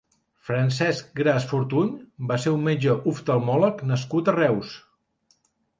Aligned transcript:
Francesc 0.47 1.11
Gras 1.19 1.45
Fortuny 1.51 1.93
va 2.33 2.39
ser 2.47 2.55
un 2.57 2.67
metge 2.71 2.99
oftalmòleg 3.13 3.87
nascut 3.95 4.35
a 4.35 4.39
Reus. 4.43 4.79